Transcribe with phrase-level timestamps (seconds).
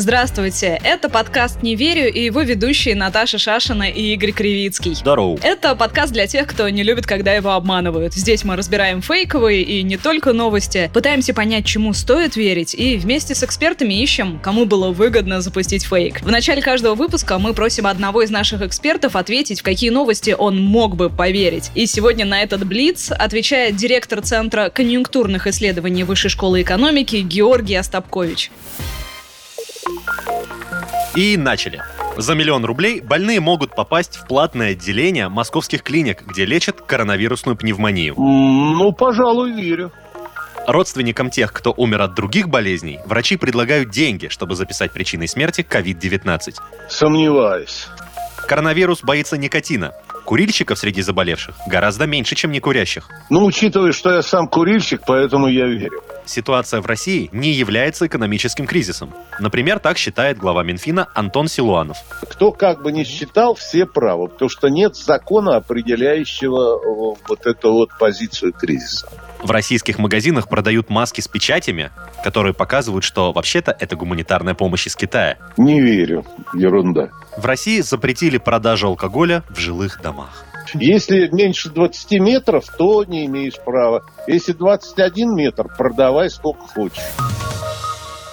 [0.00, 4.94] Здравствуйте, это подкаст «Не верю» и его ведущие Наташа Шашина и Игорь Кривицкий.
[4.94, 5.38] Здорово.
[5.42, 8.14] Это подкаст для тех, кто не любит, когда его обманывают.
[8.14, 13.34] Здесь мы разбираем фейковые и не только новости, пытаемся понять, чему стоит верить, и вместе
[13.34, 16.22] с экспертами ищем, кому было выгодно запустить фейк.
[16.22, 20.62] В начале каждого выпуска мы просим одного из наших экспертов ответить, в какие новости он
[20.62, 21.70] мог бы поверить.
[21.74, 28.50] И сегодня на этот блиц отвечает директор Центра конъюнктурных исследований Высшей школы экономики Георгий Остапкович.
[31.14, 31.82] И начали.
[32.16, 38.14] За миллион рублей больные могут попасть в платное отделение московских клиник, где лечат коронавирусную пневмонию.
[38.16, 39.92] Ну, пожалуй, верю.
[40.66, 46.56] Родственникам тех, кто умер от других болезней, врачи предлагают деньги, чтобы записать причиной смерти COVID-19.
[46.88, 47.88] Сомневаюсь.
[48.46, 49.92] Коронавирус боится никотина.
[50.30, 53.08] Курильщиков среди заболевших гораздо меньше, чем некурящих.
[53.30, 56.04] Ну, учитывая, что я сам курильщик, поэтому я верю.
[56.24, 59.12] Ситуация в России не является экономическим кризисом.
[59.40, 61.96] Например, так считает глава Минфина Антон Силуанов.
[62.30, 67.72] Кто как бы не считал, все правы, потому что нет закона, определяющего э, вот эту
[67.72, 69.08] вот позицию кризиса.
[69.42, 71.90] В российских магазинах продают маски с печатями,
[72.22, 75.38] которые показывают, что вообще-то это гуманитарная помощь из Китая.
[75.56, 76.24] Не верю.
[76.54, 77.08] Ерунда.
[77.36, 80.44] В России запретили продажу алкоголя в жилых домах.
[80.74, 84.04] Если меньше 20 метров, то не имеешь права.
[84.26, 87.02] Если 21 метр, продавай сколько хочешь.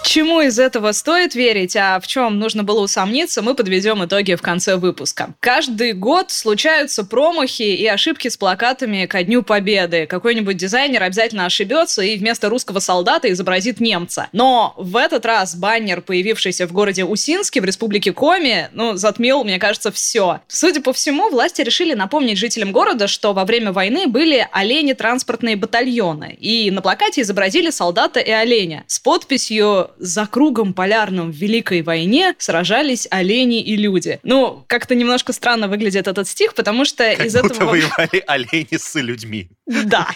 [0.07, 4.41] Чему из этого стоит верить, а в чем нужно было усомниться, мы подведем итоги в
[4.41, 5.35] конце выпуска.
[5.41, 10.07] Каждый год случаются промахи и ошибки с плакатами ко Дню Победы.
[10.07, 14.29] Какой-нибудь дизайнер обязательно ошибется и вместо русского солдата изобразит немца.
[14.31, 19.59] Но в этот раз баннер, появившийся в городе Усинске в республике Коми, ну, затмил, мне
[19.59, 20.39] кажется, все.
[20.47, 26.37] Судя по всему, власти решили напомнить жителям города, что во время войны были олени-транспортные батальоны.
[26.39, 32.35] И на плакате изобразили солдата и оленя с подписью за кругом полярным в Великой войне
[32.37, 34.19] сражались олени и люди.
[34.23, 37.69] Ну, как-то немножко странно выглядит этот стих, потому что как из будто этого...
[37.71, 39.49] воевали олени с людьми.
[39.67, 40.07] Да.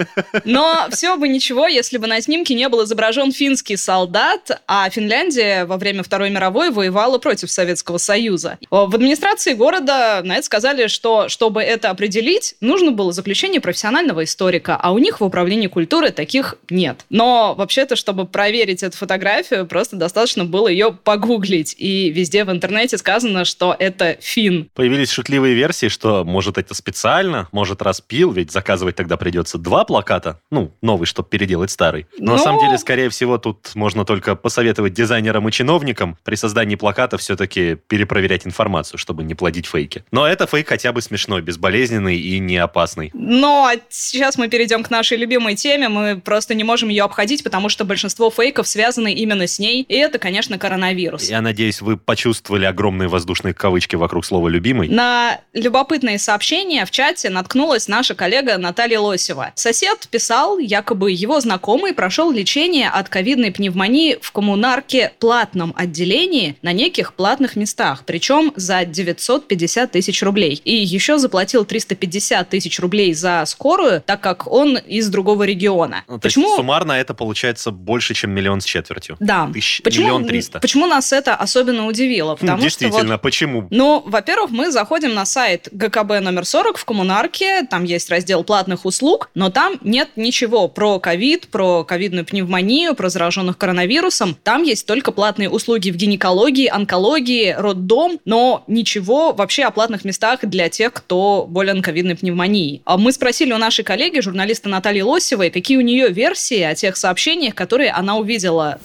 [0.46, 5.66] Но все бы ничего, если бы на снимке не был изображен финский солдат, а Финляндия
[5.66, 8.58] во время Второй мировой воевала против Советского Союза.
[8.70, 14.78] В администрации города на это сказали, что чтобы это определить, нужно было заключение профессионального историка,
[14.82, 17.06] а у них в управлении культуры таких нет.
[17.10, 21.74] Но вообще-то, чтобы проверить эту фотографию, просто достаточно было ее погуглить.
[21.78, 24.70] И везде в интернете сказано, что это фин.
[24.76, 30.42] Появились шутливые версии, что может это специально, может распил, ведь заказывать тогда придется два плаката,
[30.52, 32.06] ну, новый, чтобы переделать старый.
[32.20, 36.36] Но Ну- на самом деле, скорее всего, тут можно только посоветовать дизайнерам и чиновникам при
[36.36, 40.04] создании плаката все-таки перепроверять информацию, чтобы не плодить фейки.
[40.12, 43.10] Но это фейк хотя бы смешной, безболезненный и не опасный.
[43.14, 45.88] Но сейчас мы перейдем к нашей любимой теме.
[45.88, 49.86] Мы просто не можем ее обходить, потому что большинство фейков связаны именно с ней.
[49.88, 51.30] И это, конечно, коронавирус.
[51.30, 54.90] Я надеюсь, вы почувствовали огромные воздушные кавычки вокруг слова «любимый».
[54.90, 59.52] На любопытные сообщения в чате наткнулась наша коллега Наталья Лосева.
[59.56, 66.74] Сосед писал, якобы его знакомый прошел лечение от ковидной пневмонии в коммунарке платном отделении на
[66.74, 70.62] неких платных местах, причем за 950 тысяч рублей.
[70.66, 76.04] И еще заплатил 350 тысяч рублей за скорую, так как он из другого региона.
[76.08, 76.48] Ну, то Почему?
[76.48, 79.18] есть суммарно это получается больше, чем миллион с четвертью.
[79.20, 79.51] Да.
[79.54, 80.60] Тысяч- Почему, миллион триста.
[80.60, 82.36] Почему нас это особенно удивило?
[82.36, 83.68] Потому что вот Действительно, почему?
[83.70, 88.86] ну, во-первых, мы заходим на сайт ГКБ номер 40 в коммунарке, там есть раздел платных
[88.86, 94.38] услуг, но там нет ничего про ковид, про ковидную пневмонию, про зараженных коронавирусом.
[94.44, 100.40] Там есть только платные услуги в гинекологии, онкологии, роддом, но ничего вообще о платных местах
[100.44, 102.82] для тех, кто болен ковидной пневмонией.
[102.86, 106.96] А Мы спросили у нашей коллеги, журналиста Натальи Лосевой, какие у нее версии о тех
[106.98, 108.80] сообщениях, которые она увидела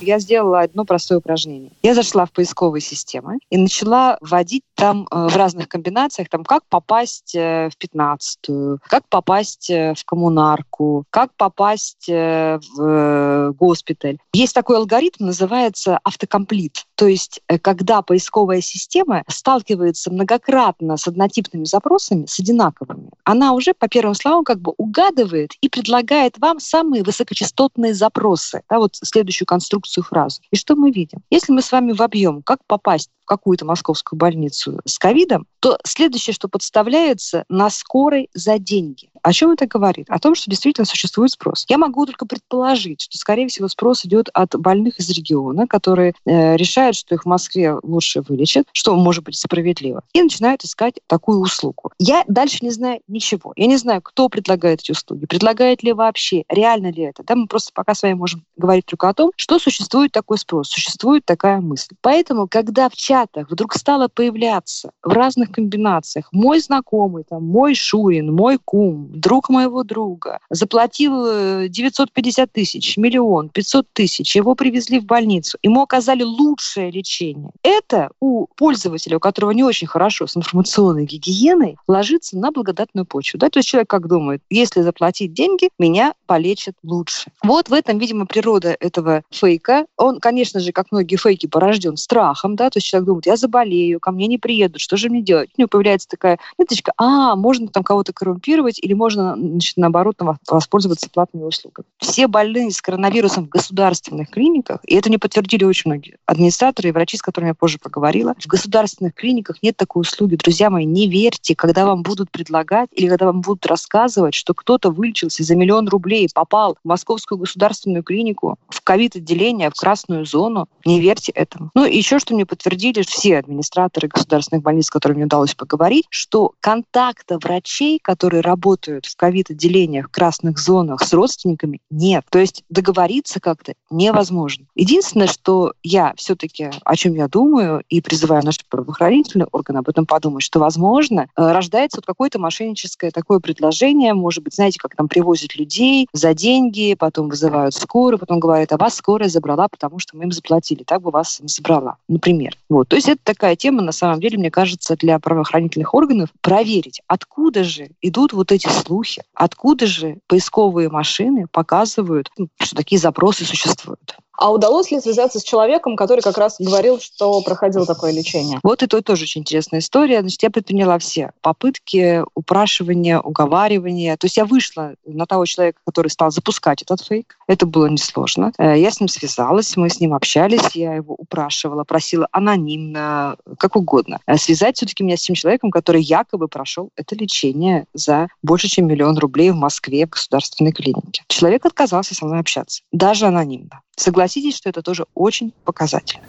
[0.00, 1.72] я сделала одно простое упражнение.
[1.82, 6.64] Я зашла в поисковые системы и начала вводить там э, в разных комбинациях, там, как
[6.68, 14.18] попасть э, в пятнадцатую, как попасть э, в коммунарку, как попасть в госпиталь.
[14.32, 16.84] Есть такой алгоритм, называется автокомплит.
[16.94, 23.88] То есть, когда поисковая система сталкивается многократно с однотипными запросами, с одинаковыми, она уже по
[23.88, 28.62] первым словам как бы угадывает и предлагает вам самые высокочастотные запросы.
[28.68, 30.40] Да, вот следующую конструкцию конструкцию фразы.
[30.50, 31.20] И что мы видим?
[31.30, 36.32] Если мы с вами вобьем, как попасть в какую-то московскую больницу с ковидом, то следующее,
[36.34, 39.10] что подставляется, на скорой за деньги.
[39.22, 40.06] О чем это говорит?
[40.08, 41.64] О том, что действительно существует спрос.
[41.68, 46.56] Я могу только предположить, что, скорее всего, спрос идет от больных из региона, которые э,
[46.56, 51.40] решают, что их в Москве лучше вылечат, что может быть справедливо, и начинают искать такую
[51.40, 51.90] услугу.
[51.98, 53.52] Я дальше не знаю ничего.
[53.56, 57.24] Я не знаю, кто предлагает эти услуги, предлагает ли вообще, реально ли это.
[57.24, 59.75] Да, мы просто пока с вами можем говорить только о том, что существует
[60.12, 61.94] такой спрос, существует такая мысль.
[62.00, 68.32] Поэтому, когда в чатах вдруг стало появляться в разных комбинациях мой знакомый, там, мой Шурин,
[68.32, 75.04] мой кум, друг моего друга, заплатил 950 э, тысяч, миллион, 500 тысяч, его привезли в
[75.04, 77.50] больницу, ему оказали лучшее лечение.
[77.62, 83.38] Это у пользователя, у которого не очень хорошо с информационной гигиеной, ложится на благодатную почву.
[83.38, 83.50] Да?
[83.50, 87.30] То есть человек как думает, если заплатить деньги, меня полечат лучше.
[87.42, 89.86] Вот в этом, видимо, природа этого фейка.
[89.96, 94.00] Он, конечно же, как многие фейки, порожден страхом, да, то есть человек думает, я заболею,
[94.00, 95.50] ко мне не приедут, что же мне делать?
[95.56, 100.16] У него появляется такая ниточка, а, можно там кого-то коррумпировать или можно, значит, наоборот,
[100.48, 101.86] воспользоваться платными услугами.
[101.98, 106.92] Все больные с коронавирусом в государственных клиниках, и это не подтвердили очень многие администраторы и
[106.92, 110.36] врачи, с которыми я позже поговорила, в государственных клиниках нет такой услуги.
[110.36, 114.90] Друзья мои, не верьте, когда вам будут предлагать или когда вам будут рассказывать, что кто-то
[114.90, 120.68] вылечился за миллион рублей, попал в Московскую государственную клинику, в ковид-отделение, в красную зону.
[120.84, 121.70] Не верьте этому.
[121.74, 126.06] Ну и еще что мне подтвердили все администраторы государственных больниц, с которыми мне удалось поговорить,
[126.10, 132.24] что контакта врачей, которые работают в ковид-отделениях, в красных зонах с родственниками, нет.
[132.30, 134.66] То есть договориться как-то невозможно.
[134.74, 140.06] Единственное, что я все-таки, о чем я думаю, и призываю наши правоохранительные органы об этом
[140.06, 145.08] подумать, что, возможно, э, рождается вот какое-то мошенническое такое предложение, может быть, знаете, как там
[145.08, 150.16] привозят людей за деньги, потом вызывают скорую, потом говорят, а вас скорая забрала, потому что
[150.16, 152.56] мы им заплатили, так бы вас не забрала, например.
[152.68, 152.88] Вот.
[152.88, 157.64] То есть это такая тема, на самом деле, мне кажется, для правоохранительных органов проверить, откуда
[157.64, 164.16] же идут вот эти слухи, откуда же поисковые машины показывают, ну, что такие запросы существуют.
[164.36, 168.60] А удалось ли связаться с человеком, который как раз говорил, что проходил такое лечение?
[168.62, 170.20] Вот это тоже очень интересная история.
[170.20, 174.16] Значит, я предприняла все попытки упрашивания, уговаривания.
[174.16, 177.36] То есть я вышла на того человека, который стал запускать этот фейк.
[177.46, 178.52] Это было несложно.
[178.58, 183.76] Э, я с ним связалась, мы с ним общались, я его упрашивала, просила анонимно, как
[183.76, 184.20] угодно.
[184.26, 188.86] Э, связать все-таки меня с тем человеком, который якобы прошел это лечение за больше, чем
[188.86, 191.22] миллион рублей в Москве в государственной клинике.
[191.28, 193.80] Человек отказался со мной общаться, даже анонимно.
[193.96, 196.24] Согласитесь, что это тоже очень показательно.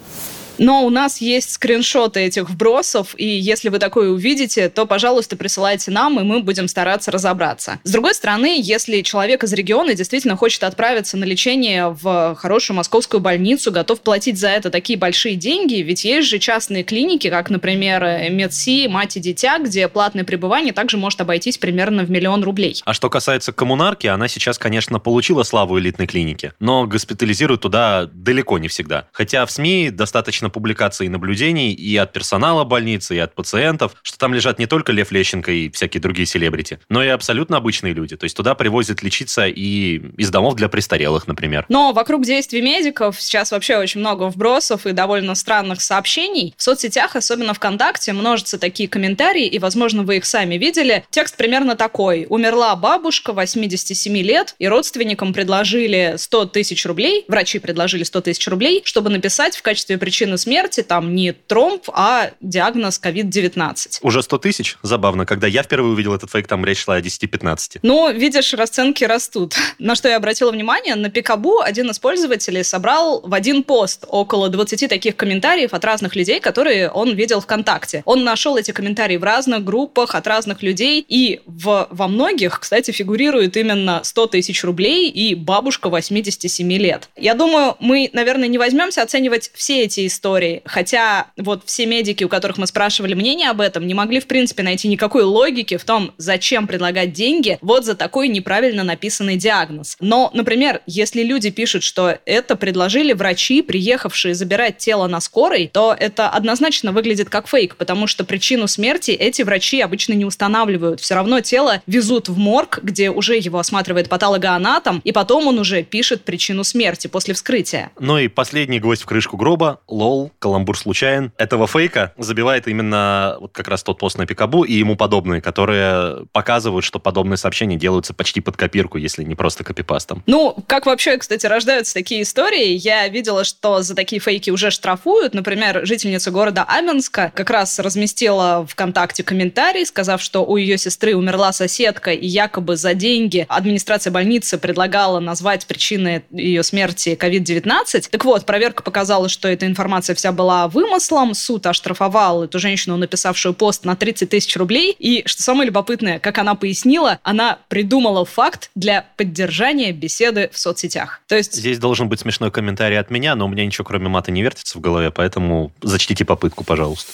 [0.57, 5.91] Но у нас есть скриншоты этих вбросов, и если вы такое увидите, то, пожалуйста, присылайте
[5.91, 7.79] нам, и мы будем стараться разобраться.
[7.83, 13.21] С другой стороны, если человек из региона действительно хочет отправиться на лечение в хорошую московскую
[13.21, 18.29] больницу, готов платить за это такие большие деньги, ведь есть же частные клиники, как, например,
[18.29, 22.81] Медси, Мать и Дитя, где платное пребывание также может обойтись примерно в миллион рублей.
[22.85, 28.57] А что касается коммунарки, она сейчас, конечно, получила славу элитной клиники, но госпитализируют туда далеко
[28.57, 29.07] не всегда.
[29.11, 33.95] Хотя в СМИ достаточно достаточно публикаций и наблюдений и от персонала больницы, и от пациентов,
[34.03, 37.93] что там лежат не только Лев Лещенко и всякие другие селебрити, но и абсолютно обычные
[37.93, 38.15] люди.
[38.15, 41.65] То есть туда привозят лечиться и из домов для престарелых, например.
[41.69, 46.53] Но вокруг действий медиков сейчас вообще очень много вбросов и довольно странных сообщений.
[46.57, 51.03] В соцсетях, особенно ВКонтакте, множатся такие комментарии, и, возможно, вы их сами видели.
[51.09, 52.25] Текст примерно такой.
[52.29, 58.81] Умерла бабушка 87 лет, и родственникам предложили 100 тысяч рублей, врачи предложили 100 тысяч рублей,
[58.85, 63.99] чтобы написать в качестве причины смерти там не тромб, а диагноз COVID-19.
[64.01, 64.77] Уже 100 тысяч?
[64.81, 65.25] Забавно.
[65.25, 67.79] Когда я впервые увидел этот фейк, там речь шла о 10-15.
[67.83, 69.55] Ну, видишь, расценки растут.
[69.79, 74.49] На что я обратила внимание, на Пикабу один из пользователей собрал в один пост около
[74.49, 78.03] 20 таких комментариев от разных людей, которые он видел ВКонтакте.
[78.05, 82.91] Он нашел эти комментарии в разных группах от разных людей, и в, во многих, кстати,
[82.91, 87.09] фигурирует именно 100 тысяч рублей и бабушка 87 лет.
[87.15, 90.61] Я думаю, мы, наверное, не возьмемся оценивать все эти истории, истории.
[90.65, 94.61] Хотя вот все медики, у которых мы спрашивали мнение об этом, не могли, в принципе,
[94.61, 99.95] найти никакой логики в том, зачем предлагать деньги вот за такой неправильно написанный диагноз.
[100.01, 105.95] Но, например, если люди пишут, что это предложили врачи, приехавшие забирать тело на скорой, то
[105.97, 110.99] это однозначно выглядит как фейк, потому что причину смерти эти врачи обычно не устанавливают.
[110.99, 115.83] Все равно тело везут в морг, где уже его осматривает патологоанатом, и потом он уже
[115.83, 117.91] пишет причину смерти после вскрытия.
[117.99, 121.31] Ну и последний гвоздь в крышку гроба– лол, каламбур случайен.
[121.37, 126.25] Этого фейка забивает именно вот как раз тот пост на Пикабу и ему подобные, которые
[126.31, 130.23] показывают, что подобные сообщения делаются почти под копирку, если не просто копипастом.
[130.25, 132.69] Ну, как вообще, кстати, рождаются такие истории?
[132.69, 135.33] Я видела, что за такие фейки уже штрафуют.
[135.33, 141.51] Например, жительница города Абинска как раз разместила ВКонтакте комментарий, сказав, что у ее сестры умерла
[141.51, 148.09] соседка, и якобы за деньги администрация больницы предлагала назвать причиной ее смерти COVID-19.
[148.09, 151.33] Так вот, проверка показала, что эта информация вся была вымыслом.
[151.33, 154.95] Суд оштрафовал эту женщину, написавшую пост, на 30 тысяч рублей.
[154.99, 161.21] И, что самое любопытное, как она пояснила, она придумала факт для поддержания беседы в соцсетях.
[161.27, 161.53] То есть...
[161.53, 164.77] Здесь должен быть смешной комментарий от меня, но у меня ничего кроме мата не вертится
[164.77, 167.11] в голове, поэтому зачтите попытку, пожалуйста.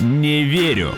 [0.00, 0.94] Не верю.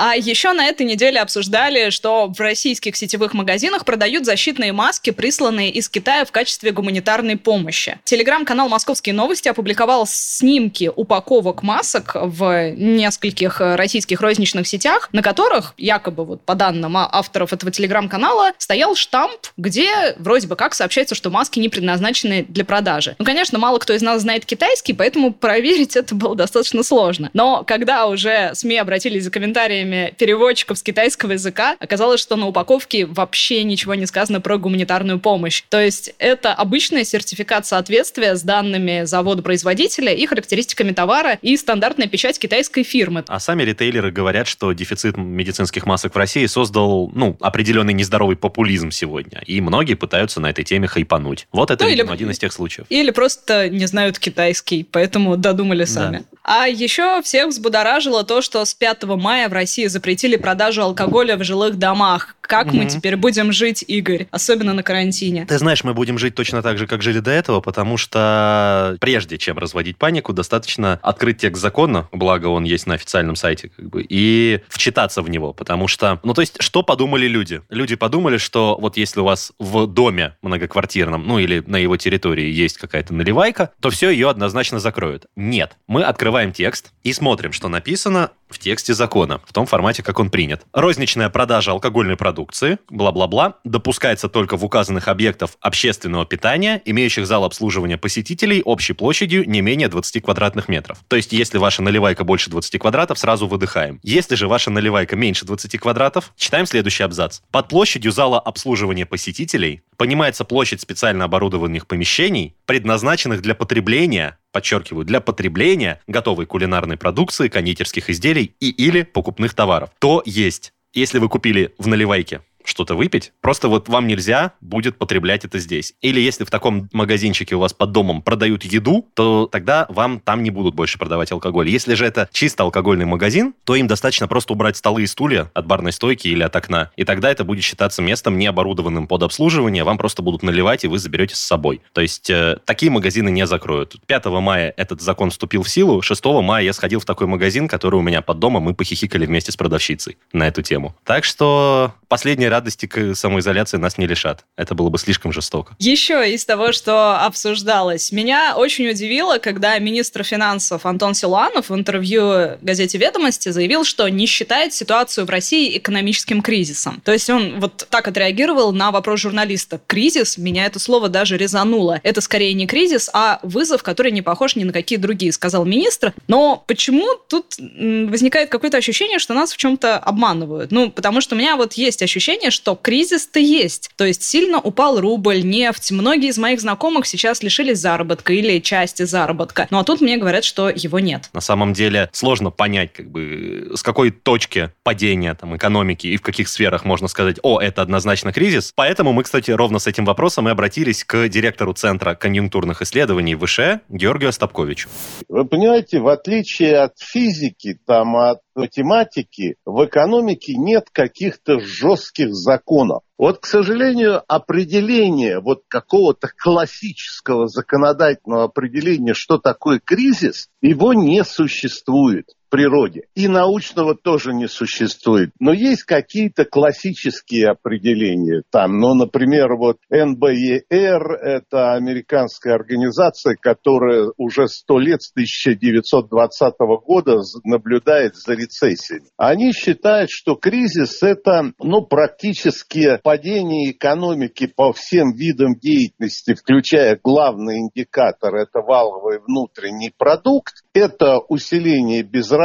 [0.00, 5.70] А еще на этой неделе обсуждали, что в российских сетевых магазинах продают защитные маски, присланные
[5.72, 7.98] из Китая в качестве гуманитарной помощи.
[8.04, 16.24] Телеграм-канал «Московские новости» опубликовал снимки упаковок масок в нескольких российских розничных сетях, на которых, якобы
[16.24, 21.58] вот по данным авторов этого телеграм-канала, стоял штамп, где вроде бы как сообщается, что маски
[21.58, 23.16] не предназначены для продажи.
[23.18, 27.30] Ну, конечно, мало кто из нас знает китайский, поэтому проверить это было достаточно сложно.
[27.32, 32.46] Но когда уже СМИ обратились за комментариями усилиями переводчиков с китайского языка оказалось, что на
[32.46, 35.62] упаковке вообще ничего не сказано про гуманитарную помощь.
[35.68, 42.38] То есть это обычный сертификат соответствия с данными завода-производителя и характеристиками товара и стандартная печать
[42.38, 43.24] китайской фирмы.
[43.26, 48.90] А сами ритейлеры говорят, что дефицит медицинских масок в России создал ну, определенный нездоровый популизм
[48.90, 49.42] сегодня.
[49.46, 51.46] И многие пытаются на этой теме хайпануть.
[51.52, 52.86] Вот это, ну, или, один из тех случаев.
[52.88, 56.18] Или просто не знают китайский, поэтому додумали сами.
[56.18, 56.37] Да.
[56.50, 61.44] А еще всех взбудоражило то, что с 5 мая в России запретили продажу алкоголя в
[61.44, 62.37] жилых домах.
[62.48, 62.78] Как угу.
[62.78, 64.26] мы теперь будем жить, Игорь?
[64.30, 65.44] Особенно на карантине.
[65.44, 69.36] Ты знаешь, мы будем жить точно так же, как жили до этого, потому что прежде
[69.36, 74.04] чем разводить панику, достаточно открыть текст закона, благо он есть на официальном сайте, как бы,
[74.08, 77.60] и вчитаться в него, потому что, ну, то есть, что подумали люди?
[77.68, 82.50] Люди подумали, что вот если у вас в доме многоквартирном, ну, или на его территории
[82.50, 85.26] есть какая-то наливайка, то все ее однозначно закроют.
[85.36, 85.76] Нет.
[85.86, 90.30] Мы открываем текст и смотрим, что написано в тексте закона, в том формате, как он
[90.30, 90.62] принят.
[90.72, 97.98] Розничная продажа алкогольной продукции, бла-бла-бла, допускается только в указанных объектах общественного питания, имеющих зал обслуживания
[97.98, 100.98] посетителей общей площадью не менее 20 квадратных метров.
[101.08, 104.00] То есть, если ваша наливайка больше 20 квадратов, сразу выдыхаем.
[104.02, 107.40] Если же ваша наливайка меньше 20 квадратов, читаем следующий абзац.
[107.50, 115.20] Под площадью зала обслуживания посетителей понимается площадь специально оборудованных помещений, предназначенных для потребления подчеркиваю, для
[115.20, 119.90] потребления готовой кулинарной продукции, кондитерских изделий и или покупных товаров.
[119.98, 125.44] То есть, если вы купили в наливайке что-то выпить, просто вот вам нельзя будет потреблять
[125.44, 125.94] это здесь.
[126.00, 130.42] Или если в таком магазинчике у вас под домом продают еду, то тогда вам там
[130.42, 131.68] не будут больше продавать алкоголь.
[131.68, 135.66] Если же это чисто алкогольный магазин, то им достаточно просто убрать столы и стулья от
[135.66, 136.90] барной стойки или от окна.
[136.96, 140.88] И тогда это будет считаться местом, не оборудованным под обслуживание, вам просто будут наливать, и
[140.88, 141.80] вы заберете с собой.
[141.92, 143.96] То есть э, такие магазины не закроют.
[144.06, 147.96] 5 мая этот закон вступил в силу, 6 мая я сходил в такой магазин, который
[147.96, 150.96] у меня под домом, мы похихикали вместе с продавщицей на эту тему.
[151.04, 154.44] Так что последний радости к самоизоляции нас не лишат.
[154.56, 155.76] Это было бы слишком жестоко.
[155.78, 158.10] Еще из того, что обсуждалось.
[158.10, 164.26] Меня очень удивило, когда министр финансов Антон Силуанов в интервью газете «Ведомости» заявил, что не
[164.26, 167.00] считает ситуацию в России экономическим кризисом.
[167.04, 169.80] То есть он вот так отреагировал на вопрос журналиста.
[169.86, 172.00] Кризис, меня это слово даже резануло.
[172.02, 176.12] Это скорее не кризис, а вызов, который не похож ни на какие другие, сказал министр.
[176.26, 180.72] Но почему тут возникает какое-то ощущение, что нас в чем-то обманывают?
[180.72, 183.90] Ну, потому что у меня вот есть ощущение, что кризис-то есть.
[183.96, 185.90] То есть сильно упал рубль, нефть.
[185.90, 189.66] Многие из моих знакомых сейчас лишились заработка или части заработка.
[189.70, 191.30] Ну а тут мне говорят, что его нет.
[191.32, 196.22] На самом деле сложно понять, как бы, с какой точки падения там, экономики и в
[196.22, 198.72] каких сферах можно сказать, о, это однозначно кризис.
[198.74, 203.80] Поэтому мы, кстати, ровно с этим вопросом и обратились к директору Центра конъюнктурных исследований ВШ
[203.88, 204.88] Георгию Остапковичу.
[205.28, 213.02] Вы понимаете, в отличие от физики, там, от математики, в экономике нет каких-то жестких законов.
[213.16, 222.26] Вот, к сожалению, определение вот какого-то классического законодательного определения, что такое кризис, его не существует.
[222.48, 223.02] Природе.
[223.14, 225.30] И научного тоже не существует.
[225.38, 228.78] Но есть какие-то классические определения там.
[228.78, 238.16] Ну, например, вот НБЕР– это американская организация, которая уже сто лет с 1920 года наблюдает
[238.16, 239.02] за рецессией.
[239.16, 247.58] Они считают, что кризис– это ну, практически падение экономики по всем видам деятельности, включая главный
[247.58, 252.37] индикатор– это валовый внутренний продукт, это усиление безработицы,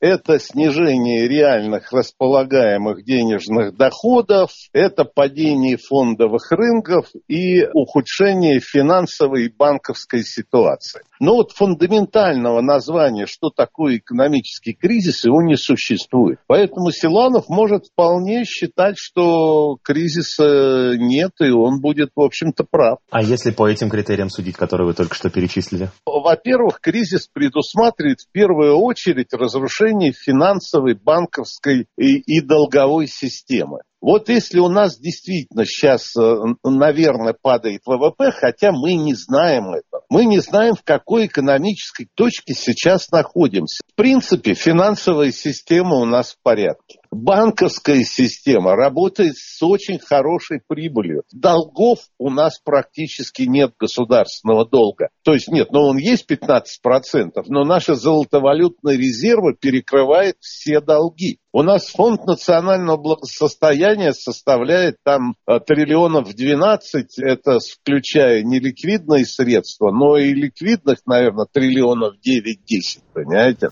[0.00, 10.22] это снижение реальных располагаемых денежных доходов, это падение фондовых рынков и ухудшение финансовой и банковской
[10.22, 11.02] ситуации.
[11.18, 16.38] Но вот фундаментального названия, что такое экономический кризис, его не существует.
[16.46, 22.98] Поэтому Силанов может вполне считать, что кризиса нет, и он будет, в общем-то, прав.
[23.10, 25.90] А если по этим критериям судить, которые вы только что перечислили?
[26.04, 33.80] Во-первых, кризис предусматривает в первую очередь разрушение финансовой, банковской и, и долговой системы.
[34.00, 40.02] Вот если у нас действительно сейчас, э, наверное, падает ВВП, хотя мы не знаем этого,
[40.08, 43.82] мы не знаем, в какой экономической точке сейчас находимся.
[43.90, 46.98] В принципе, финансовая система у нас в порядке.
[47.16, 51.22] Банковская система работает с очень хорошей прибылью.
[51.32, 55.08] Долгов у нас практически нет государственного долга.
[55.22, 61.38] То есть нет, но он есть 15%, но наши золотовалютные резервы перекрывают все долги.
[61.52, 70.18] У нас фонд национального благосостояния составляет там э, триллионов 12, это включая неликвидные средства, но
[70.18, 73.70] и ликвидных, наверное, триллионов 9-10, понимаете?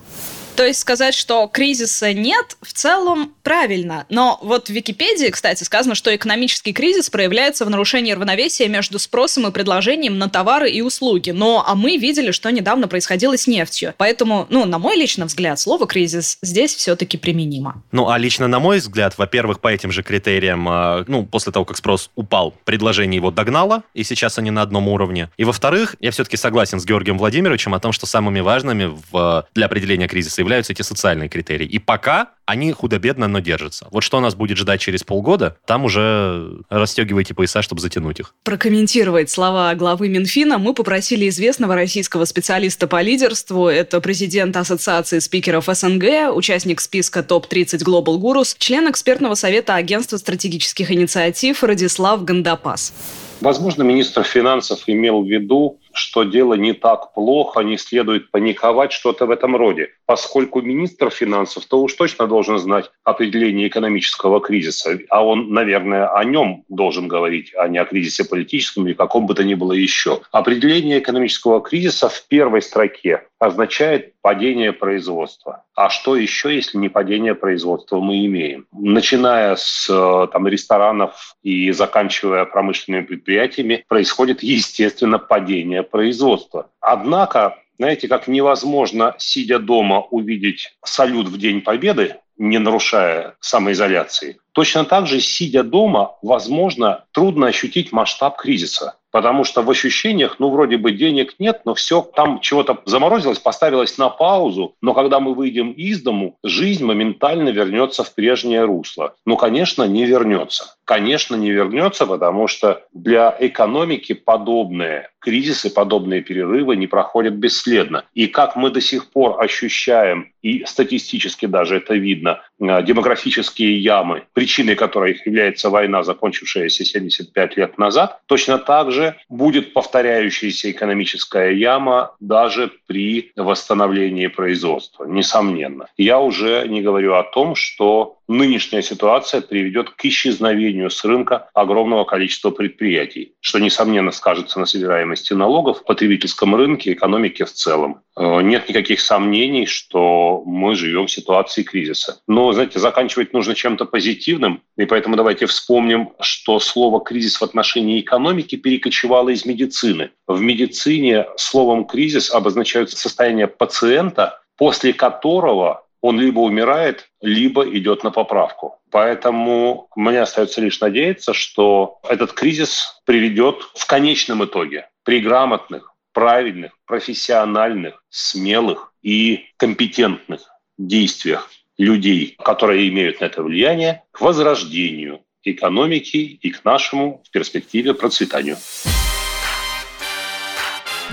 [0.56, 4.06] То есть сказать, что кризиса нет, в целом правильно.
[4.08, 9.48] Но вот в Википедии, кстати, сказано, что экономический кризис проявляется в нарушении равновесия между спросом
[9.48, 11.30] и предложением на товары и услуги.
[11.30, 13.94] Но а мы видели, что недавно происходило с нефтью.
[13.96, 17.82] Поэтому, ну, на мой личный взгляд, слово «кризис» здесь все-таки применимо.
[17.90, 21.64] Ну, а лично на мой взгляд, во-первых, по этим же критериям, а, ну, после того,
[21.64, 25.30] как спрос упал, предложение его догнало, и сейчас они на одном уровне.
[25.36, 29.66] И во-вторых, я все-таки согласен с Георгием Владимировичем о том, что самыми важными в, для
[29.66, 31.66] определения кризиса являются эти социальные критерии.
[31.66, 33.86] И пока они худо-бедно, но держатся.
[33.90, 38.34] Вот что нас будет ждать через полгода, там уже расстегивайте пояса, чтобы затянуть их.
[38.44, 43.68] Прокомментировать слова главы Минфина мы попросили известного российского специалиста по лидерству.
[43.68, 50.90] Это президент Ассоциации спикеров СНГ, участник списка ТОП-30 Global Gurus, член экспертного совета Агентства стратегических
[50.90, 52.92] инициатив Радислав Гандапас.
[53.40, 59.26] Возможно, министр финансов имел в виду, что дело не так плохо, не следует паниковать, что-то
[59.26, 59.88] в этом роде.
[60.06, 64.98] Поскольку министр финансов, то уж точно должен знать определение экономического кризиса.
[65.08, 69.34] А он, наверное, о нем должен говорить, а не о кризисе политическом или каком бы
[69.34, 70.20] то ни было еще.
[70.32, 75.62] Определение экономического кризиса в первой строке означает падение производства.
[75.76, 78.66] А что еще, если не падение производства мы имеем?
[78.72, 86.70] Начиная с э, там, ресторанов и заканчивая промышленными предприятиями, происходит, естественно, падение производства.
[86.80, 94.84] Однако, знаете, как невозможно, сидя дома, увидеть салют в День Победы, не нарушая самоизоляции, точно
[94.84, 98.96] так же, сидя дома, возможно, трудно ощутить масштаб кризиса.
[99.14, 103.96] Потому что в ощущениях, ну, вроде бы денег нет, но все там чего-то заморозилось, поставилось
[103.96, 104.74] на паузу.
[104.80, 109.14] Но когда мы выйдем из дому, жизнь моментально вернется в прежнее русло.
[109.24, 110.74] Ну, конечно, не вернется.
[110.84, 118.04] Конечно, не вернется, потому что для экономики подобные кризисы, подобные перерывы не проходят бесследно.
[118.12, 124.24] И как мы до сих пор ощущаем, и статистически даже это видно, э, демографические ямы,
[124.34, 132.14] причиной которых является война, закончившаяся 75 лет назад, точно так же будет повторяющаяся экономическая яма
[132.20, 135.86] даже при восстановлении производства, несомненно.
[135.96, 142.04] Я уже не говорю о том, что нынешняя ситуация приведет к исчезновению с рынка огромного
[142.04, 148.00] количества предприятий, что, несомненно, скажется на собираемости налогов, в потребительском рынке, экономике в целом.
[148.16, 152.20] Э, нет никаких сомнений, что мы живем в ситуации кризиса.
[152.26, 158.00] Но, знаете, заканчивать нужно чем-то позитивным, и поэтому давайте вспомним, что слово «кризис» в отношении
[158.00, 160.10] экономики перекочевало из медицины.
[160.26, 168.10] В медицине словом «кризис» обозначаются состояние пациента, после которого он либо умирает, либо идет на
[168.10, 168.78] поправку.
[168.90, 176.72] Поэтому мне остается лишь надеяться, что этот кризис приведет в конечном итоге при грамотных, правильных,
[176.84, 180.42] профессиональных, смелых и компетентных
[180.76, 187.94] действиях людей, которые имеют на это влияние, к возрождению экономики и к нашему в перспективе
[187.94, 188.58] процветанию.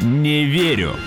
[0.02, 0.98] Не верю.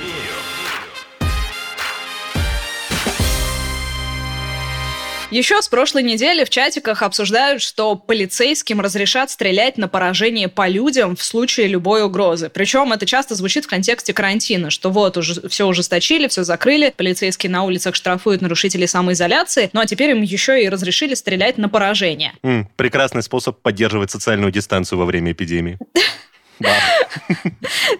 [5.34, 11.16] Еще с прошлой недели в чатиках обсуждают, что полицейским разрешат стрелять на поражение по людям
[11.16, 12.50] в случае любой угрозы.
[12.50, 17.50] Причем это часто звучит в контексте карантина, что вот уже все ужесточили, все закрыли, полицейские
[17.50, 22.34] на улицах штрафуют нарушителей самоизоляции, ну а теперь им еще и разрешили стрелять на поражение.
[22.44, 25.78] М, прекрасный способ поддерживать социальную дистанцию во время эпидемии.
[26.60, 26.70] Да.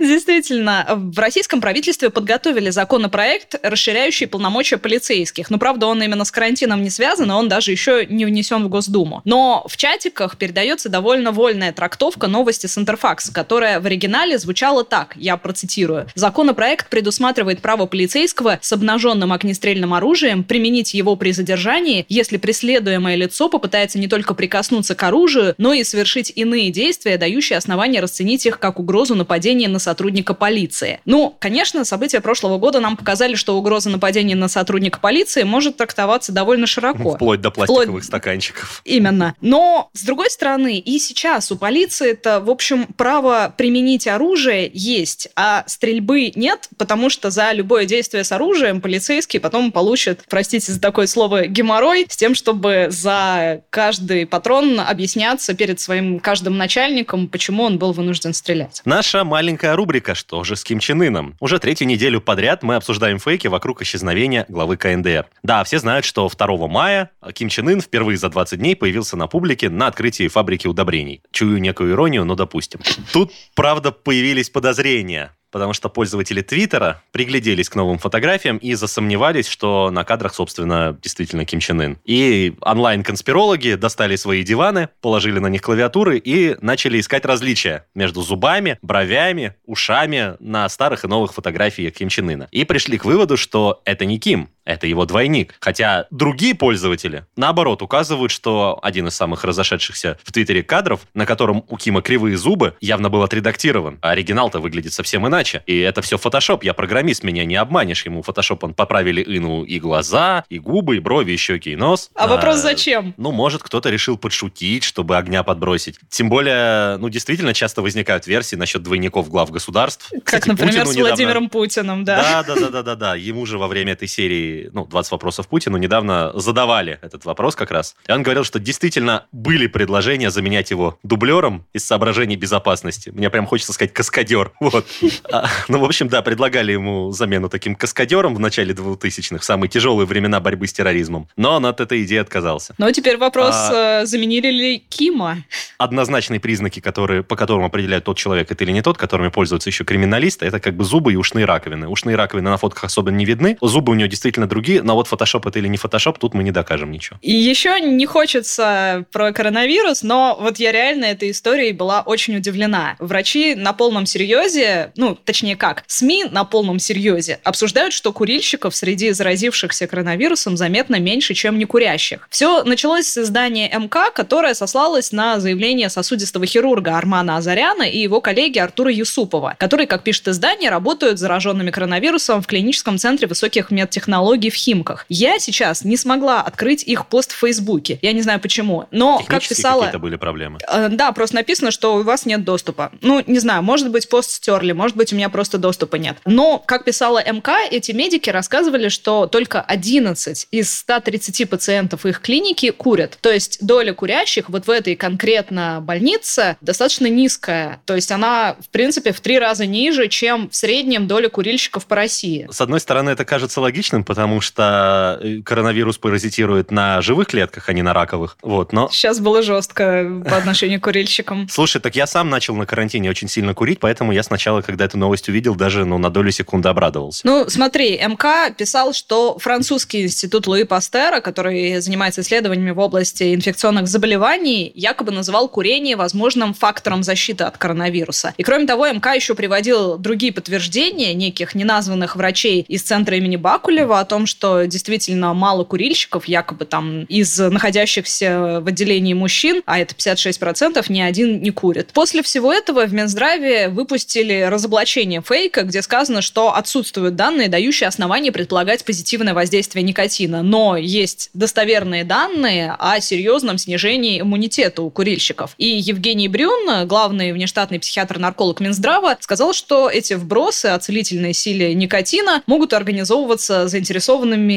[0.01, 5.51] Действительно, в российском правительстве подготовили законопроект, расширяющий полномочия полицейских.
[5.51, 8.69] Ну, правда, он именно с карантином не связан, и он даже еще не внесен в
[8.69, 9.23] Госдуму.
[9.25, 15.15] Но в чатиках передается довольно вольная трактовка новости с Интерфакса, которая в оригинале звучала так,
[15.17, 16.07] я процитирую.
[16.15, 23.49] Законопроект предусматривает право полицейского с обнаженным огнестрельным оружием применить его при задержании, если преследуемое лицо
[23.49, 28.59] попытается не только прикоснуться к оружию, но и совершить иные действия, дающие основания расценить их
[28.59, 31.01] как угрозу нападения на сотрудника полиции.
[31.05, 36.33] Ну, конечно, события прошлого года нам показали, что угроза нападения на сотрудника полиции может трактоваться
[36.33, 37.15] довольно широко.
[37.15, 38.81] Вплоть до пластиковых Вплоть- стаканчиков.
[38.85, 39.35] Именно.
[39.41, 45.29] Но, с другой стороны, и сейчас у полиции это, в общем, право применить оружие есть,
[45.37, 50.81] а стрельбы нет, потому что за любое действие с оружием полицейский потом получит, простите за
[50.81, 57.65] такое слово, геморрой, с тем, чтобы за каждый патрон объясняться перед своим каждым начальником, почему
[57.65, 58.83] он был вынужден стрелять.
[58.85, 61.37] Наша маленькая рубрика «Что же с Ким Чен Ыном?».
[61.41, 65.25] Уже третью неделю подряд мы обсуждаем фейки вокруг исчезновения главы КНДР.
[65.43, 69.27] Да, все знают, что 2 мая Ким Чен Ын впервые за 20 дней появился на
[69.27, 71.23] публике на открытии фабрики удобрений.
[71.31, 72.81] Чую некую иронию, но допустим.
[73.11, 79.93] Тут, правда, появились подозрения потому что пользователи Твиттера пригляделись к новым фотографиям и засомневались, что
[79.93, 81.99] на кадрах, собственно, действительно Ким Чен Ын.
[82.05, 88.81] И онлайн-конспирологи достали свои диваны, положили на них клавиатуры и начали искать различия между зубами,
[88.83, 92.49] бровями, ушами на старых и новых фотографиях Ким Чен Ына.
[92.51, 95.55] И пришли к выводу, что это не Ким, это его двойник.
[95.61, 101.65] Хотя другие пользователи, наоборот, указывают, что один из самых разошедшихся в Твиттере кадров, на котором
[101.69, 103.99] у Кима кривые зубы, явно был отредактирован.
[104.01, 105.63] А оригинал-то выглядит совсем иначе.
[105.67, 106.65] И это все фотошоп.
[106.65, 108.05] Я программист, меня не обманешь.
[108.05, 112.11] Ему фотошоп он поправили Ину и глаза, и губы, и брови, и щеки, и нос.
[112.15, 113.15] А вопрос зачем?
[113.17, 115.99] Ну, может, кто-то решил подшутить, чтобы огня подбросить.
[116.09, 120.09] Тем более, ну, действительно, часто возникают версии насчет двойников глав государств.
[120.11, 122.43] Как, Кстати, например, Путину с недавно- Владимиром Путиным, да.
[122.47, 123.15] да, да, да, да, да, да.
[123.17, 127.71] Ему же во время этой серии, ну, 20 вопросов Путину недавно задавали этот вопрос как
[127.71, 127.97] раз.
[128.09, 133.11] И он говорил, что действительно были предложения заменять его дублером из соображений безопасности.
[133.11, 134.53] Мне прям хочется сказать каскадер.
[134.61, 134.87] Вот.
[135.31, 139.69] А, Ну, в общем, да, предлагали ему замену таким каскадером в начале 2000-х, в самые
[139.69, 141.29] тяжелые времена борьбы с терроризмом.
[141.37, 142.75] Но он от этой идеи отказался.
[142.79, 145.39] Но теперь вопрос, А- э, заменили ли Кима?
[145.79, 149.85] Однозначные признаки, которые, по которым определяют тот человек это или не тот, которыми пользуются еще
[149.85, 151.89] криминалисты, это как бы зубы и ушные раковины.
[151.89, 155.47] Ушные раковины на фотках особо не видны, зубы у него действительно другие, но вот фотошоп
[155.47, 157.19] это или не фотошоп, тут мы не докажем ничего.
[157.23, 162.97] И еще не хочется про коронавирус, но вот я реально этой историей была очень удивлена.
[162.99, 169.11] Врачи на полном серьезе, ну, точнее как, СМИ на полном серьезе обсуждают, что курильщиков среди
[169.13, 172.27] заразившихся коронавирусом заметно меньше, чем некурящих.
[172.31, 178.21] Все началось с издания МК, которое сослалось на заявление сосудистого хирурга Армана Азаряна и его
[178.21, 183.71] коллеги Артура Юсупова, которые, как пишет издание, работают с зараженными коронавирусом в клиническом центре высоких
[183.71, 185.07] медтехнологий в Химках.
[185.09, 187.99] Я сейчас не смогла открыть их пост в Фейсбуке.
[188.03, 188.87] Я не знаю почему.
[188.91, 189.81] Но, как писала...
[189.83, 190.59] какие-то были проблемы.
[190.69, 192.93] Э, Да, просто написано, что у вас нет доступа.
[193.01, 196.17] Ну, не знаю, может быть, пост стерли, может быть, у меня просто доступа нет.
[196.25, 202.71] Но, как писала МК, эти медики рассказывали, что только 11 из 130 пациентов их клиники
[202.71, 203.19] курят.
[203.21, 207.81] То есть доля курящих вот в этой конкретно больнице достаточно низкая.
[207.85, 211.97] То есть она, в принципе, в три раза ниже, чем в среднем доля курильщиков по
[211.97, 212.49] России.
[212.51, 217.73] С одной стороны, это кажется логичным, потому что э, коронавирус паразитирует на живых клетках, а
[217.73, 218.37] не на раковых.
[218.43, 221.49] Вот, но Сейчас было жестко по отношению к курильщикам.
[221.51, 224.99] Слушай, так я сам начал на карантине очень сильно курить, поэтому я сначала, когда эту
[224.99, 227.23] новость увидел, даже ну, на долю секунды обрадовался.
[227.25, 233.89] Ну, смотри, МК писал, что французский институт Луи Пастера, который занимается исследованиями в области инфекционных
[233.89, 238.35] заболеваний, якобы называл курение возможным фактором защиты от коронавируса.
[238.37, 243.99] И кроме того, МК еще приводил другие подтверждения неких неназванных врачей из центра имени Бакулева
[243.99, 249.95] о том, что действительно мало курильщиков, якобы там из находящихся в отделении мужчин, а это
[249.95, 251.91] 56%, ни один не курит.
[251.93, 258.33] После всего этого в Минздраве выпустили разоблачение фейка, где сказано, что отсутствуют данные, дающие основания
[258.33, 260.43] предполагать позитивное воздействие никотина.
[260.43, 265.55] Но есть достоверные данные о серьезном снижении иммунитета у курильщиков.
[265.59, 272.43] И Евгений Брюн, главный внештатный психиатр-нарколог Минздрава, сказал, что эти вбросы о целительной силе никотина
[272.47, 273.94] могут организовываться заинтересованными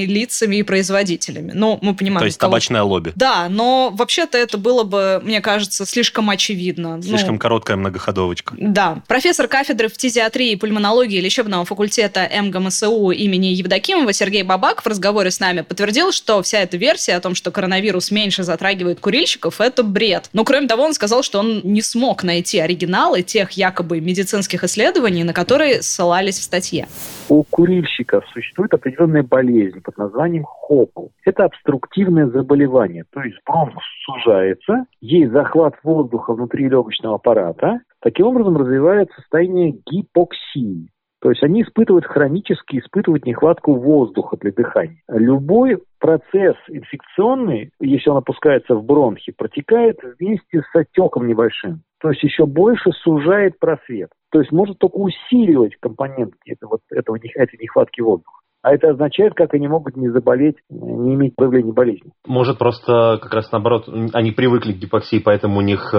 [0.06, 1.52] лицами и производителями.
[1.54, 2.20] Ну, мы понимаем...
[2.20, 2.52] То есть кого...
[2.52, 3.12] табачное лобби.
[3.16, 7.02] Да, но вообще-то это было бы, мне кажется, слишком очевидно.
[7.02, 8.56] Слишком ну, короткая многоходовочка.
[8.58, 9.02] Да.
[9.08, 15.40] Профессор кафедры фтизиатрии и пульмонологии лечебного факультета МГМСУ имени Евдокимова Сергей Бабак в разговоре с
[15.40, 20.30] нами подтвердил, что вся эта версия о том, что коронавирус меньше затрагивает курильщиков, это бред.
[20.34, 25.24] Но кроме того, он сказал, что он не смог найти оригиналы тех якобы медицинских исследований,
[25.24, 26.88] на которые ссылались в статье.
[27.30, 31.08] У курильщиков существует определенная болезнь под названием ХОПЛ.
[31.26, 38.58] Это обструктивное заболевание, то есть бронх сужается, есть захват воздуха внутри легочного аппарата, таким образом
[38.58, 40.90] развивается состояние гипоксии.
[41.20, 45.02] То есть они испытывают хронически, испытывают нехватку воздуха для дыхания.
[45.08, 51.82] Любой процесс инфекционный, если он опускается в бронхи, протекает вместе с отеком небольшим.
[52.00, 54.10] То есть еще больше сужает просвет.
[54.32, 58.37] То есть может только усиливать компонент этого, этого, этой нехватки воздуха.
[58.68, 62.12] А это означает, как они могут не заболеть, не иметь проявления болезни.
[62.28, 65.98] Может, просто как раз наоборот, они привыкли к гипоксии, поэтому у них э,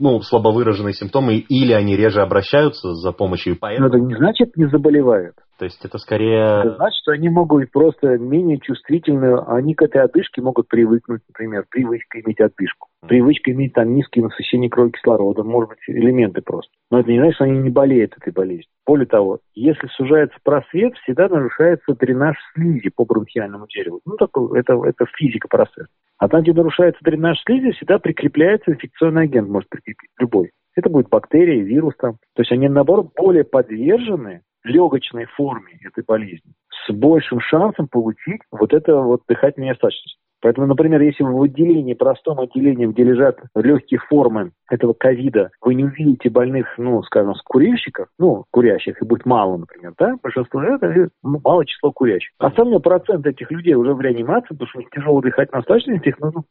[0.00, 3.88] ну, слабо выраженные симптомы, или они реже обращаются за помощью, поэтому...
[3.88, 5.36] Но это не значит не заболевают.
[5.58, 6.60] То есть это скорее...
[6.60, 11.64] Это значит, что они могут просто менее чувствительны, они к этой одышке могут привыкнуть, например,
[11.70, 12.88] привычка иметь одышку.
[13.06, 16.72] Привычка иметь там низкие насыщение крови кислородом, может быть, элементы просто.
[16.90, 18.66] Но это не значит, что они не болеют этой болезнью.
[18.86, 24.00] Более того, если сужается просвет, всегда нарушается дренаж слизи по бронхиальному дереву.
[24.04, 25.88] Ну, такой, это, это физика процесса.
[26.18, 30.50] А там, где нарушается дренаж слизи, всегда прикрепляется инфекционный агент, может прикрепить любой.
[30.74, 32.14] Это будет бактерия, вирус там.
[32.34, 36.52] То есть они, наоборот, более подвержены легочной форме этой болезни
[36.86, 40.18] с большим шансом получить вот это вот дыхательную недостаточность.
[40.44, 45.84] Поэтому, например, если в отделении, простом отделении, где лежат легкие формы этого ковида, вы не
[45.84, 51.08] увидите больных, ну, скажем, с курильщиков, ну, курящих, и будет мало, например, да, большинство это
[51.22, 52.32] мало число курящих.
[52.36, 56.18] Остальной процент этих людей уже в реанимации, потому что у них тяжелая дыхательная недостаточность, их
[56.20, 56.42] нужно,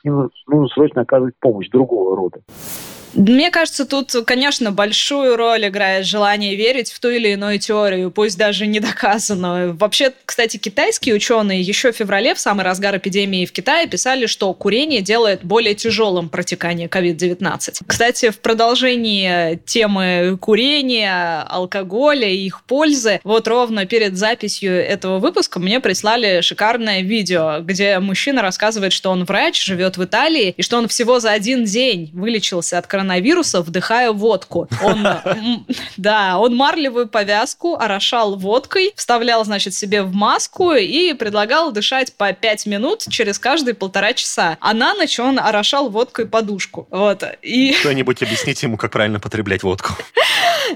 [0.48, 2.40] нужно срочно оказывать помощь другого рода.
[3.16, 8.38] Мне кажется, тут, конечно, большую роль играет желание верить в ту или иную теорию, пусть
[8.38, 9.76] даже не доказанную.
[9.76, 14.54] Вообще, кстати, китайские ученые еще в феврале, в самый разгар эпидемии в Китае, писали, что
[14.54, 17.82] курение делает более тяжелым протекание COVID-19.
[17.86, 25.60] Кстати, в продолжении темы курения, алкоголя и их пользы, вот ровно перед записью этого выпуска
[25.60, 30.78] мне прислали шикарное видео, где мужчина рассказывает, что он врач, живет в Италии, и что
[30.78, 34.68] он всего за один день вылечился от коронавируса коронавируса, вдыхая водку.
[34.82, 35.08] Он,
[35.98, 42.32] да, он марлевую повязку орошал водкой, вставлял, значит, себе в маску и предлагал дышать по
[42.32, 44.58] 5 минут через каждые полтора часа.
[44.62, 46.88] А на ночь он орошал водкой подушку.
[46.90, 47.24] Вот.
[47.42, 47.74] И...
[47.80, 49.94] Кто-нибудь объясните ему, как правильно потреблять водку.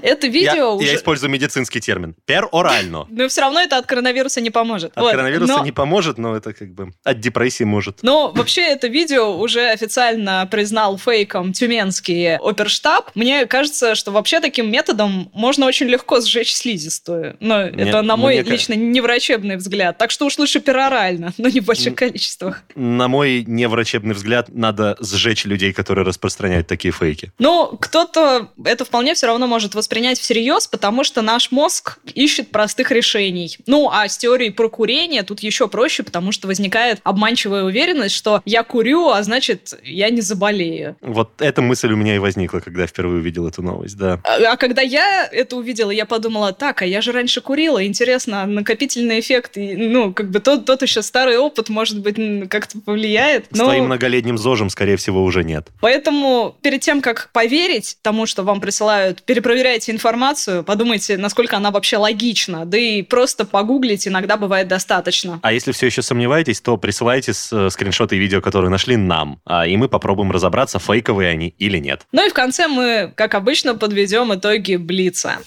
[0.02, 0.86] Это видео я, уже...
[0.86, 2.14] Я использую медицинский термин.
[2.24, 3.06] Перорально.
[3.10, 4.92] Но все равно это от коронавируса не поможет.
[4.94, 5.10] От вот.
[5.12, 5.64] коронавируса но...
[5.64, 7.98] не поможет, но это как бы от депрессии может.
[8.02, 14.70] Но вообще это видео уже официально признал фейком тюменский оперштаб, мне кажется, что вообще таким
[14.70, 17.36] методом можно очень легко сжечь слизистую.
[17.40, 18.50] Но мне, это на мой мне...
[18.50, 19.98] лично неврачебный взгляд.
[19.98, 22.62] Так что уж лучше перорально, но не в больших количествах.
[22.74, 27.32] На мой неврачебный взгляд, надо сжечь людей, которые распространяют такие фейки.
[27.38, 32.90] Ну, кто-то это вполне все равно может воспринять всерьез, потому что наш мозг ищет простых
[32.90, 33.56] решений.
[33.66, 38.42] Ну, а с теорией про курение тут еще проще, потому что возникает обманчивая уверенность, что
[38.44, 40.96] я курю, а значит, я не заболею.
[41.00, 44.20] Вот эта мысль у меня и возникла, когда я впервые увидел эту новость, да.
[44.24, 48.46] А, а когда я это увидела, я подумала, так, а я же раньше курила, интересно,
[48.46, 53.46] накопительный эффект, и, ну, как бы тот, тот еще старый опыт, может быть, как-то повлияет.
[53.52, 53.64] Но...
[53.64, 55.68] С твоим многолетним ЗОЖем, скорее всего, уже нет.
[55.80, 61.96] Поэтому перед тем, как поверить тому, что вам присылают, перепроверяйте информацию, подумайте, насколько она вообще
[61.96, 65.40] логична, да и просто погуглить иногда бывает достаточно.
[65.42, 69.66] А если все еще сомневаетесь, то присылайте э, скриншоты и видео, которые нашли нам, а,
[69.66, 72.02] и мы попробуем разобраться, фейковые они или нет.
[72.12, 75.38] Ну и в конце мы, как обычно, подведем итоги Блица.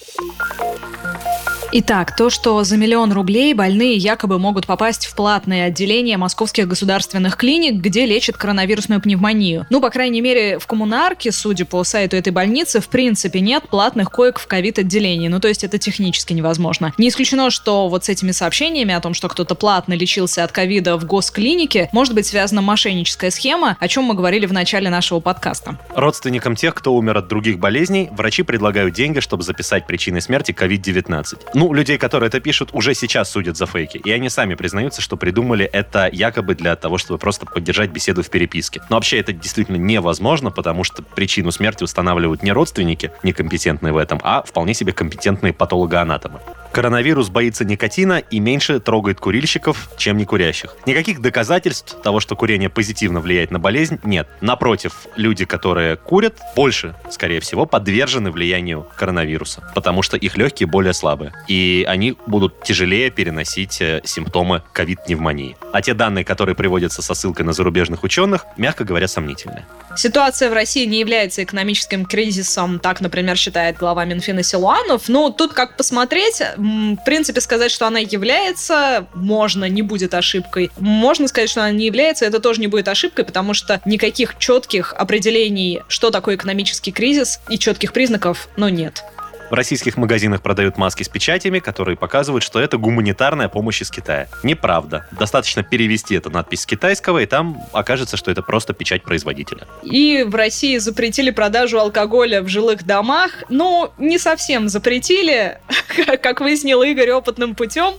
[1.74, 7.38] Итак, то, что за миллион рублей больные якобы могут попасть в платное отделение московских государственных
[7.38, 9.66] клиник, где лечат коронавирусную пневмонию.
[9.70, 14.12] Ну, по крайней мере, в коммунарке, судя по сайту этой больницы, в принципе нет платных
[14.12, 15.30] коек в ковид-отделении.
[15.30, 16.94] Ну, то есть это технически невозможно.
[16.98, 20.98] Не исключено, что вот с этими сообщениями о том, что кто-то платно лечился от ковида
[20.98, 25.80] в госклинике, может быть связана мошенническая схема, о чем мы говорили в начале нашего подкаста.
[25.96, 31.61] Родственникам тех, кто умер от других болезней, врачи предлагают деньги, чтобы записать причины смерти COVID-19.
[31.62, 34.00] Ну, людей, которые это пишут, уже сейчас судят за фейки.
[34.00, 38.32] И они сами признаются, что придумали это якобы для того, чтобы просто поддержать беседу в
[38.32, 38.82] переписке.
[38.90, 44.20] Но вообще это действительно невозможно, потому что причину смерти устанавливают не родственники, некомпетентные в этом,
[44.24, 46.40] а вполне себе компетентные патологоанатомы.
[46.72, 50.76] Коронавирус боится никотина и меньше трогает курильщиков, чем не курящих.
[50.86, 54.28] Никаких доказательств того, что курение позитивно влияет на болезнь, нет.
[54.40, 60.94] Напротив, люди, которые курят, больше, скорее всего, подвержены влиянию коронавируса, потому что их легкие более
[60.94, 61.34] слабые.
[61.48, 65.58] И они будут тяжелее переносить э, симптомы ковид-пневмонии.
[65.74, 69.66] А те данные, которые приводятся со ссылкой на зарубежных ученых, мягко говоря, сомнительные.
[69.96, 75.10] Ситуация в России не является экономическим кризисом, так, например, считает глава Минфина Силуанов.
[75.10, 80.72] Но тут как посмотреть, в принципе, сказать, что она является, можно, не будет ошибкой.
[80.78, 84.94] Можно сказать, что она не является, это тоже не будет ошибкой, потому что никаких четких
[84.94, 89.04] определений, что такое экономический кризис, и четких признаков, ну, нет.
[89.52, 94.30] В российских магазинах продают маски с печатями, которые показывают, что это гуманитарная помощь из Китая.
[94.44, 95.06] Неправда.
[95.12, 99.68] Достаточно перевести эту надпись с китайского, и там окажется, что это просто печать производителя.
[99.84, 103.32] И в России запретили продажу алкоголя в жилых домах.
[103.50, 105.60] Ну, не совсем запретили,
[106.24, 107.96] как выяснил Игорь опытным путем.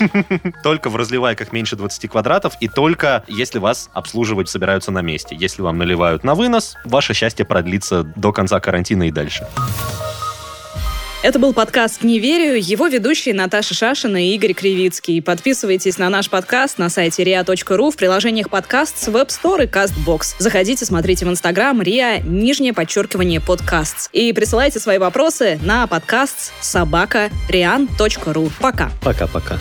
[0.62, 5.36] Только в разливайках меньше 20 квадратов, и только если вас обслуживать собираются на месте.
[5.38, 9.46] Если вам наливают на вынос, ваше счастье продлится до конца карантина и дальше.
[11.22, 12.56] Это был подкаст «Не верю».
[12.60, 15.22] Его ведущие Наташа Шашина и Игорь Кривицкий.
[15.22, 20.34] Подписывайтесь на наш подкаст на сайте ria.ru в приложениях подкаст с Web Store и CastBox.
[20.40, 24.10] Заходите, смотрите в Инстаграм ria, нижнее подчеркивание подкаст.
[24.12, 27.30] И присылайте свои вопросы на подкаст собака
[28.60, 28.90] Пока.
[29.00, 29.60] Пока-пока.